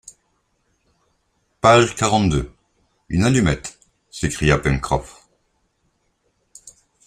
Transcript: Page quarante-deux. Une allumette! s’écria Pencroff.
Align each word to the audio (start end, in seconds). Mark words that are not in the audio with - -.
Page 1.61 1.93
quarante-deux. 1.95 2.51
Une 3.09 3.23
allumette! 3.23 3.77
s’écria 4.09 4.57
Pencroff. 4.57 5.27